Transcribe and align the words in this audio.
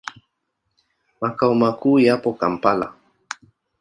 Makao 1.21 1.53
makuu 1.61 1.99
yapo 2.05 2.29
Kampala. 2.41 2.87